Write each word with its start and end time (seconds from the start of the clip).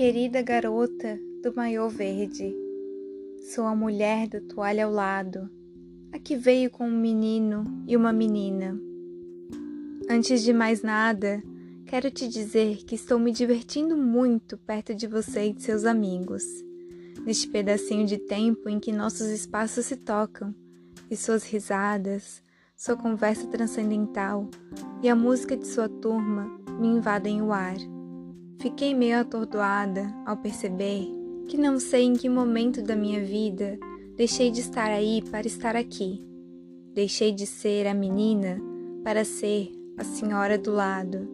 Querida 0.00 0.40
garota 0.40 1.20
do 1.42 1.54
maiô 1.54 1.86
verde, 1.90 2.56
sou 3.54 3.66
a 3.66 3.76
mulher 3.76 4.28
da 4.28 4.40
toalha 4.40 4.86
ao 4.86 4.90
lado, 4.90 5.50
a 6.10 6.18
que 6.18 6.36
veio 6.36 6.70
com 6.70 6.88
um 6.88 6.98
menino 6.98 7.84
e 7.86 7.94
uma 7.98 8.10
menina. 8.10 8.80
Antes 10.08 10.42
de 10.42 10.54
mais 10.54 10.80
nada, 10.80 11.42
quero 11.84 12.10
te 12.10 12.26
dizer 12.26 12.78
que 12.86 12.94
estou 12.94 13.18
me 13.18 13.30
divertindo 13.30 13.94
muito 13.94 14.56
perto 14.56 14.94
de 14.94 15.06
você 15.06 15.48
e 15.48 15.52
de 15.52 15.60
seus 15.60 15.84
amigos, 15.84 16.44
neste 17.22 17.46
pedacinho 17.48 18.06
de 18.06 18.16
tempo 18.16 18.70
em 18.70 18.80
que 18.80 18.92
nossos 18.92 19.26
espaços 19.26 19.84
se 19.84 19.98
tocam 19.98 20.54
e 21.10 21.14
suas 21.14 21.44
risadas, 21.44 22.42
sua 22.74 22.96
conversa 22.96 23.46
transcendental 23.48 24.48
e 25.02 25.10
a 25.10 25.14
música 25.14 25.54
de 25.54 25.66
sua 25.66 25.90
turma 25.90 26.46
me 26.80 26.88
invadem 26.88 27.42
o 27.42 27.52
ar. 27.52 27.76
Fiquei 28.60 28.94
meio 28.94 29.18
atordoada 29.18 30.14
ao 30.26 30.36
perceber 30.36 31.08
que 31.48 31.56
não 31.56 31.80
sei 31.80 32.02
em 32.02 32.12
que 32.12 32.28
momento 32.28 32.82
da 32.82 32.94
minha 32.94 33.24
vida 33.24 33.78
deixei 34.18 34.50
de 34.50 34.60
estar 34.60 34.90
aí 34.90 35.22
para 35.30 35.46
estar 35.46 35.74
aqui. 35.74 36.22
Deixei 36.92 37.32
de 37.32 37.46
ser 37.46 37.86
a 37.86 37.94
menina 37.94 38.60
para 39.02 39.24
ser 39.24 39.72
a 39.96 40.04
senhora 40.04 40.58
do 40.58 40.72
lado. 40.72 41.26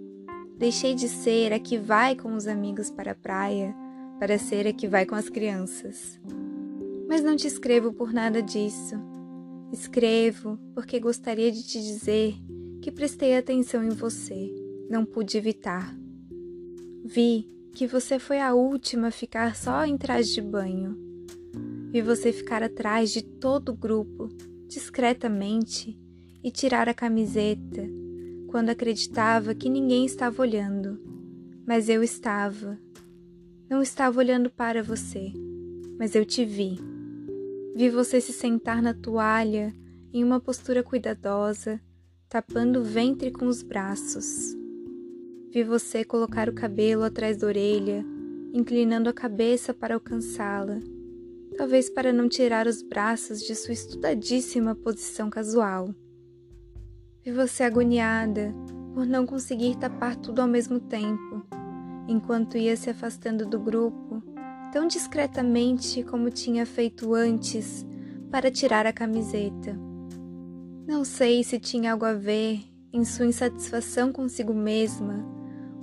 Deixei 0.57 0.95
de 0.95 1.09
ser 1.09 1.53
a 1.53 1.59
que 1.59 1.77
vai 1.77 2.15
com 2.15 2.33
os 2.33 2.47
amigos 2.47 2.93
para 2.93 3.11
a 3.11 3.17
praia 3.17 3.75
para 4.21 4.39
ser 4.39 4.67
a 4.69 4.73
que 4.73 4.87
vai 4.87 5.05
com 5.05 5.17
as 5.17 5.29
crianças. 5.29 6.21
Mas 7.09 7.25
não 7.25 7.35
te 7.35 7.49
escrevo 7.49 7.93
por 7.93 8.13
nada 8.13 8.41
disso. 8.41 8.95
Escrevo 9.73 10.59
porque 10.75 11.01
gostaria 11.01 11.51
de 11.51 11.65
te 11.65 11.81
dizer 11.83 12.37
que 12.81 12.93
prestei 12.93 13.37
atenção 13.37 13.83
em 13.83 13.91
você, 13.91 14.49
não 14.89 15.05
pude 15.05 15.37
evitar. 15.37 16.06
Vi 17.09 17.49
que 17.73 17.87
você 17.87 18.19
foi 18.19 18.41
a 18.41 18.53
última 18.53 19.09
a 19.09 19.13
ficar 19.13 19.55
só 19.55 19.85
em 19.85 19.97
traje 19.97 20.35
de 20.35 20.43
banho. 20.43 20.99
Vi 21.93 22.03
você 22.03 22.33
ficar 22.33 22.65
atrás 22.65 23.13
de 23.13 23.23
todo 23.23 23.69
o 23.69 23.77
grupo, 23.77 24.29
discretamente, 24.67 25.97
e 26.43 26.51
tirar 26.51 26.89
a 26.89 26.95
camiseta, 26.95 27.89
quando 28.49 28.71
acreditava 28.71 29.55
que 29.55 29.69
ninguém 29.69 30.05
estava 30.05 30.43
olhando. 30.43 31.01
Mas 31.65 31.89
eu 31.89 32.03
estava. 32.03 32.77
Não 33.71 33.81
estava 33.83 34.19
olhando 34.19 34.51
para 34.51 34.83
você, 34.83 35.33
mas 36.01 36.17
eu 36.17 36.25
te 36.25 36.45
vi. 36.45 36.77
Vi 37.77 37.89
você 37.89 38.21
se 38.21 38.33
sentar 38.33 38.83
na 38.83 38.93
toalha 38.93 39.73
em 40.13 40.25
uma 40.25 40.41
postura 40.41 40.83
cuidadosa, 40.83 41.81
tapando 42.29 42.81
o 42.81 42.85
ventre 42.85 43.31
com 43.31 43.47
os 43.47 43.63
braços. 43.63 44.57
Vi 45.57 45.65
você 45.65 46.05
colocar 46.05 46.51
o 46.51 46.53
cabelo 46.53 47.03
atrás 47.03 47.39
da 47.39 47.47
orelha, 47.47 48.05
inclinando 48.53 49.09
a 49.09 49.13
cabeça 49.15 49.73
para 49.73 49.95
alcançá-la, 49.95 50.81
talvez 51.57 51.89
para 51.89 52.13
não 52.13 52.29
tirar 52.29 52.67
os 52.67 52.83
braços 52.83 53.41
de 53.41 53.55
sua 53.55 53.73
estudadíssima 53.73 54.75
posição 54.75 55.31
casual. 55.31 55.95
Vi 57.25 57.33
você 57.33 57.63
agoniada 57.63 58.55
por 58.93 59.07
não 59.07 59.25
conseguir 59.25 59.79
tapar 59.79 60.15
tudo 60.17 60.43
ao 60.43 60.47
mesmo 60.47 60.79
tempo, 60.79 61.43
enquanto 62.07 62.59
ia 62.59 62.77
se 62.77 62.91
afastando 62.91 63.47
do 63.47 63.59
grupo, 63.59 64.23
tão 64.75 64.87
discretamente 64.87 66.03
como 66.03 66.29
tinha 66.29 66.67
feito 66.67 67.15
antes 67.15 67.83
para 68.31 68.51
tirar 68.51 68.87
a 68.87 68.93
camiseta. 68.93 69.75
Não 70.87 71.03
sei 71.03 71.43
se 71.43 71.59
tinha 71.59 71.93
algo 71.93 72.05
a 72.05 72.13
ver 72.13 72.61
em 72.93 73.07
sua 73.07 73.25
insatisfação 73.25 74.13
consigo 74.13 74.53
mesma 74.53 75.35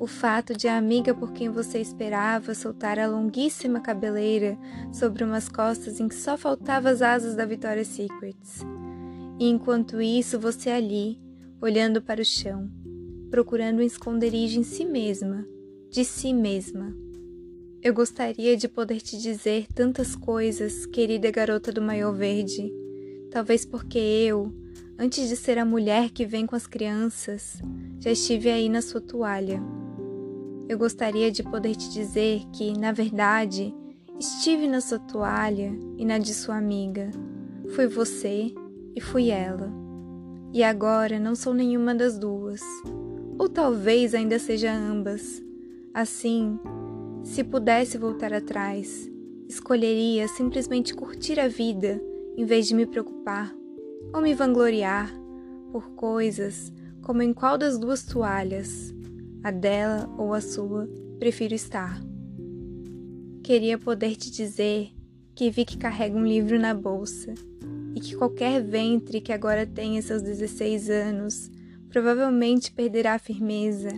o 0.03 0.07
fato 0.07 0.53
de 0.53 0.67
a 0.67 0.77
amiga 0.77 1.13
por 1.13 1.31
quem 1.31 1.49
você 1.49 1.79
esperava 1.79 2.53
soltar 2.53 2.99
a 2.99 3.07
longuíssima 3.07 3.79
cabeleira 3.79 4.57
sobre 4.91 5.23
umas 5.23 5.47
costas 5.47 5.97
em 5.97 6.09
que 6.09 6.15
só 6.15 6.37
faltavam 6.37 6.91
as 6.91 7.01
asas 7.01 7.35
da 7.35 7.45
Victoria's 7.45 7.87
Secrets. 7.87 8.65
E 9.39 9.47
enquanto 9.47 10.01
isso, 10.01 10.37
você 10.37 10.69
ali, 10.71 11.17
olhando 11.61 12.01
para 12.01 12.21
o 12.21 12.25
chão, 12.25 12.69
procurando 13.31 13.79
um 13.79 13.83
esconderijo 13.83 14.59
em 14.59 14.63
si 14.63 14.83
mesma, 14.83 15.47
de 15.89 16.03
si 16.03 16.33
mesma. 16.33 16.93
Eu 17.81 17.93
gostaria 17.93 18.57
de 18.57 18.67
poder 18.67 18.99
te 18.99 19.17
dizer 19.17 19.67
tantas 19.73 20.17
coisas, 20.17 20.85
querida 20.85 21.31
garota 21.31 21.71
do 21.71 21.81
maiô 21.81 22.11
verde. 22.11 22.69
Talvez 23.31 23.63
porque 23.63 23.99
eu, 23.99 24.53
antes 24.99 25.29
de 25.29 25.37
ser 25.37 25.57
a 25.57 25.63
mulher 25.63 26.09
que 26.09 26.25
vem 26.25 26.45
com 26.45 26.57
as 26.57 26.67
crianças, 26.67 27.61
já 28.01 28.11
estive 28.11 28.51
aí 28.51 28.67
na 28.67 28.81
sua 28.81 28.99
toalha 28.99 29.63
eu 30.73 30.77
gostaria 30.77 31.31
de 31.31 31.43
poder 31.43 31.75
te 31.75 31.87
dizer 31.91 32.41
que, 32.51 32.75
na 32.77 32.91
verdade, 32.91 33.73
estive 34.19 34.67
na 34.67 34.81
sua 34.81 34.97
toalha 34.97 35.71
e 35.97 36.03
na 36.03 36.17
de 36.17 36.33
sua 36.33 36.57
amiga. 36.57 37.11
Fui 37.75 37.85
você 37.87 38.51
e 38.95 38.99
fui 38.99 39.29
ela. 39.29 39.71
E 40.51 40.63
agora 40.63 41.19
não 41.19 41.35
sou 41.35 41.53
nenhuma 41.53 41.93
das 41.93 42.17
duas. 42.17 42.61
Ou 43.37 43.47
talvez 43.47 44.15
ainda 44.15 44.39
seja 44.39 44.73
ambas. 44.73 45.43
Assim, 45.93 46.59
se 47.23 47.43
pudesse 47.43 47.95
voltar 47.99 48.33
atrás, 48.33 49.07
escolheria 49.47 50.27
simplesmente 50.27 50.95
curtir 50.95 51.39
a 51.39 51.47
vida 51.47 52.01
em 52.35 52.45
vez 52.45 52.67
de 52.67 52.73
me 52.73 52.87
preocupar 52.87 53.53
ou 54.11 54.21
me 54.21 54.33
vangloriar 54.33 55.13
por 55.71 55.91
coisas 55.91 56.73
como 57.03 57.21
em 57.21 57.31
qual 57.31 57.59
das 57.59 57.77
duas 57.77 58.03
toalhas 58.03 58.93
a 59.43 59.51
dela 59.51 60.09
ou 60.17 60.33
a 60.33 60.39
sua, 60.39 60.87
prefiro 61.19 61.53
estar. 61.53 62.01
Queria 63.43 63.77
poder 63.77 64.15
te 64.15 64.31
dizer 64.31 64.89
que 65.35 65.51
vi 65.51 65.65
que 65.65 65.77
carrega 65.77 66.17
um 66.17 66.25
livro 66.25 66.57
na 66.57 66.73
bolsa 66.73 67.33
e 67.93 67.99
que 67.99 68.15
qualquer 68.15 68.63
ventre 68.63 69.19
que 69.19 69.33
agora 69.33 69.65
tenha 69.65 70.01
seus 70.01 70.21
16 70.21 70.89
anos 70.89 71.51
provavelmente 71.89 72.71
perderá 72.71 73.15
a 73.15 73.19
firmeza 73.19 73.89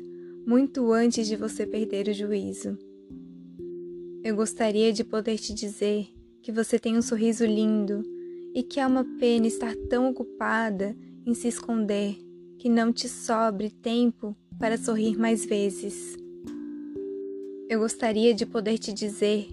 muito 0.47 0.91
antes 0.91 1.27
de 1.27 1.35
você 1.35 1.65
perder 1.65 2.07
o 2.07 2.13
juízo. 2.13 2.77
Eu 4.23 4.35
gostaria 4.35 4.91
de 4.91 5.03
poder 5.03 5.37
te 5.37 5.53
dizer 5.53 6.07
que 6.41 6.51
você 6.51 6.79
tem 6.79 6.97
um 6.97 7.01
sorriso 7.01 7.45
lindo 7.45 8.01
e 8.53 8.63
que 8.63 8.79
é 8.79 8.87
uma 8.87 9.05
pena 9.19 9.45
estar 9.45 9.75
tão 9.89 10.09
ocupada 10.09 10.95
em 11.25 11.33
se 11.33 11.47
esconder 11.47 12.24
que 12.65 12.69
não 12.69 12.91
te 12.91 13.07
sobre 13.07 13.69
tempo 13.69 14.35
para 14.57 14.75
sorrir 14.75 15.19
mais 15.19 15.45
vezes. 15.45 16.17
Eu 17.69 17.81
gostaria 17.81 18.33
de 18.33 18.43
poder 18.43 18.79
te 18.79 18.91
dizer 18.91 19.47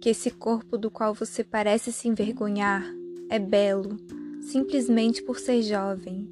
que 0.00 0.08
esse 0.08 0.30
corpo 0.30 0.78
do 0.78 0.90
qual 0.90 1.12
você 1.12 1.44
parece 1.44 1.92
se 1.92 2.08
envergonhar 2.08 2.82
é 3.28 3.38
belo, 3.38 3.98
simplesmente 4.40 5.22
por 5.22 5.38
ser 5.38 5.60
jovem. 5.60 6.26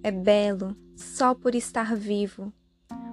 É 0.00 0.12
belo 0.12 0.76
só 0.94 1.34
por 1.34 1.56
estar 1.56 1.96
vivo, 1.96 2.52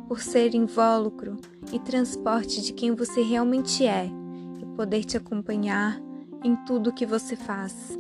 por 0.07 0.21
ser 0.21 0.53
invólucro 0.53 1.37
e 1.73 1.79
transporte 1.79 2.61
de 2.61 2.73
quem 2.73 2.93
você 2.93 3.23
realmente 3.23 3.87
é 3.87 4.05
e 4.61 4.65
poder 4.75 5.03
te 5.03 5.17
acompanhar 5.17 5.99
em 6.43 6.55
tudo 6.67 6.93
que 6.93 7.07
você 7.07 7.35
faz. 7.35 7.97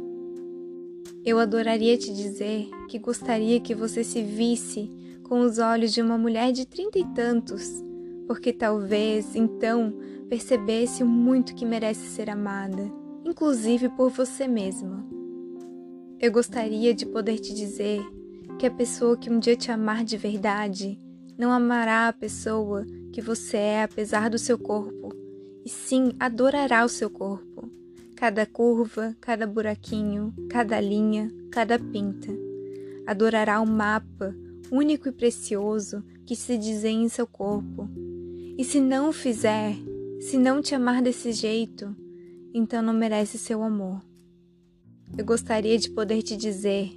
Eu 1.23 1.37
adoraria 1.37 1.95
te 1.99 2.11
dizer 2.11 2.67
que 2.87 2.97
gostaria 2.97 3.59
que 3.59 3.75
você 3.75 4.03
se 4.03 4.23
visse 4.23 4.91
com 5.23 5.41
os 5.41 5.59
olhos 5.59 5.93
de 5.93 6.01
uma 6.01 6.17
mulher 6.17 6.51
de 6.51 6.65
trinta 6.65 6.97
e 6.97 7.05
tantos, 7.13 7.83
porque 8.25 8.51
talvez 8.51 9.35
então 9.35 9.93
percebesse 10.27 11.03
o 11.03 11.05
muito 11.05 11.53
que 11.53 11.63
merece 11.63 12.07
ser 12.07 12.27
amada, 12.27 12.91
inclusive 13.23 13.87
por 13.89 14.09
você 14.09 14.47
mesma. 14.47 15.05
Eu 16.19 16.31
gostaria 16.31 16.91
de 16.91 17.05
poder 17.05 17.37
te 17.37 17.53
dizer 17.53 18.01
que 18.57 18.65
a 18.65 18.71
pessoa 18.71 19.15
que 19.15 19.29
um 19.29 19.39
dia 19.39 19.55
te 19.55 19.71
amar 19.71 20.03
de 20.03 20.17
verdade 20.17 20.97
não 21.37 21.51
amará 21.51 22.07
a 22.07 22.13
pessoa 22.13 22.83
que 23.13 23.21
você 23.21 23.57
é 23.57 23.83
apesar 23.83 24.27
do 24.27 24.39
seu 24.39 24.57
corpo, 24.57 25.13
e 25.63 25.69
sim 25.69 26.13
adorará 26.19 26.83
o 26.83 26.89
seu 26.89 27.11
corpo. 27.11 27.80
Cada 28.21 28.45
curva, 28.45 29.17
cada 29.19 29.47
buraquinho, 29.47 30.31
cada 30.47 30.79
linha, 30.79 31.33
cada 31.49 31.79
pinta. 31.79 32.31
Adorará 33.07 33.59
o 33.59 33.65
mapa, 33.65 34.35
único 34.71 35.09
e 35.09 35.11
precioso 35.11 36.03
que 36.23 36.35
se 36.35 36.55
desenha 36.55 37.03
em 37.03 37.09
seu 37.09 37.25
corpo. 37.25 37.89
E 38.59 38.63
se 38.63 38.79
não 38.79 39.09
o 39.09 39.11
fizer, 39.11 39.75
se 40.19 40.37
não 40.37 40.61
te 40.61 40.75
amar 40.75 41.01
desse 41.01 41.31
jeito, 41.31 41.95
então 42.53 42.83
não 42.83 42.93
merece 42.93 43.39
seu 43.39 43.63
amor. 43.63 44.05
Eu 45.17 45.25
gostaria 45.25 45.79
de 45.79 45.89
poder 45.89 46.21
te 46.21 46.37
dizer, 46.37 46.91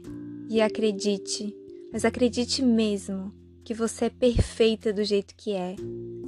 e 0.50 0.60
acredite, 0.60 1.56
mas 1.90 2.04
acredite 2.04 2.62
mesmo, 2.62 3.32
que 3.64 3.72
você 3.72 4.04
é 4.04 4.10
perfeita 4.10 4.92
do 4.92 5.02
jeito 5.02 5.34
que 5.34 5.54
é, 5.54 5.74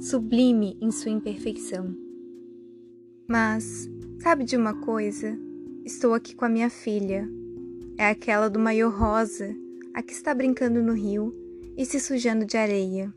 sublime 0.01 0.75
em 0.81 0.89
sua 0.89 1.11
imperfeição. 1.11 1.95
Mas, 3.29 3.87
sabe 4.19 4.43
de 4.43 4.57
uma 4.57 4.73
coisa? 4.73 5.37
Estou 5.85 6.13
aqui 6.13 6.35
com 6.35 6.45
a 6.45 6.49
minha 6.49 6.69
filha. 6.69 7.27
É 7.97 8.09
aquela 8.09 8.49
do 8.49 8.59
maior 8.59 8.91
rosa 8.91 9.55
a 9.93 10.01
que 10.01 10.11
está 10.11 10.33
brincando 10.33 10.81
no 10.81 10.93
rio 10.93 11.33
e 11.77 11.85
se 11.85 11.99
sujando 11.99 12.45
de 12.45 12.57
areia. 12.57 13.13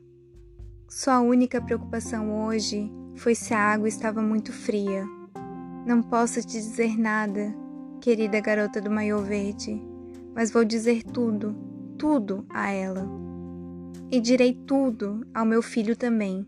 Sua 0.89 1.21
única 1.21 1.61
preocupação 1.61 2.47
hoje 2.47 2.91
foi 3.17 3.35
se 3.35 3.55
a 3.55 3.59
água 3.59 3.89
estava 3.89 4.23
muito 4.23 4.53
fria. 4.53 5.05
Não 5.87 6.03
posso 6.03 6.41
te 6.41 6.59
dizer 6.59 6.99
nada, 6.99 7.55
querida 8.01 8.41
garota 8.41 8.81
do 8.81 8.91
maiô 8.91 9.19
verde, 9.19 9.81
mas 10.35 10.51
vou 10.51 10.65
dizer 10.65 11.03
tudo, 11.03 11.57
tudo 11.99 12.45
a 12.51 12.71
ela. 12.71 13.09
E 14.11 14.21
direi 14.21 14.53
tudo 14.53 15.27
ao 15.33 15.45
meu 15.45 15.63
filho 15.63 15.97
também, 15.97 16.47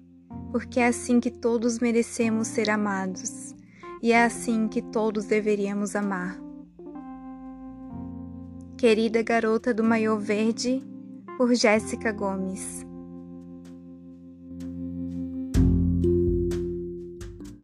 porque 0.50 0.80
é 0.80 0.88
assim 0.88 1.20
que 1.20 1.30
todos 1.30 1.78
merecemos 1.78 2.48
ser 2.48 2.68
amados, 2.68 3.54
e 4.02 4.12
é 4.12 4.24
assim 4.24 4.66
que 4.66 4.82
todos 4.82 5.26
deveríamos 5.26 5.94
amar. 5.94 6.36
Querida 8.76 9.22
Garota 9.22 9.72
do 9.72 9.84
Maiô 9.84 10.18
Verde, 10.18 10.82
por 11.38 11.54
Jéssica 11.54 12.10
Gomes. 12.10 12.84